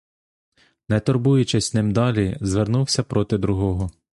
Не 0.89 0.99
турбуючись 0.99 1.73
ним 1.73 1.91
далі, 1.93 2.37
звернувся 2.41 3.03
проти 3.03 3.37
другого. 3.37 3.91